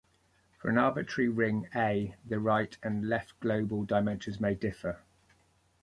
For 0.59 0.67
an 0.71 0.79
arbitrary 0.79 1.29
ring 1.29 1.67
"A" 1.75 2.15
the 2.25 2.39
right 2.39 2.75
and 2.81 3.07
left 3.07 3.39
global 3.39 3.83
dimensions 3.85 4.39
may 4.39 4.55
differ. 4.55 4.97